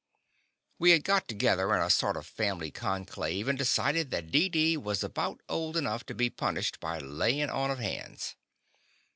[0.79, 5.03] We had got together in a sort of family conclave and decided that Deedee was
[5.03, 8.35] about old enough to be punished by layin' on of hands.